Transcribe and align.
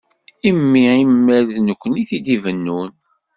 Imi 0.49 0.83
imal 1.03 1.45
d 1.55 1.57
nekkni 1.61 1.97
i 2.01 2.03
t-id-ibennun. 2.09 2.89